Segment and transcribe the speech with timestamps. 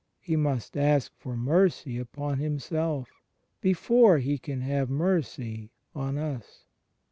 [0.19, 3.07] He must ask for mercy upon Himself,
[3.61, 6.65] before He can have mercy on us.